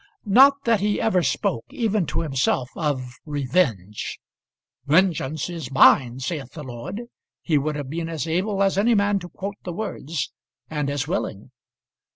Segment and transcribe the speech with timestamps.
[0.25, 4.19] Not that he ever spoke even to himself of revenge.
[4.87, 7.03] "Vengeance is mine, saith the Lord."
[7.43, 10.31] He would have been as able as any man to quote the words,
[10.71, 11.51] and as willing.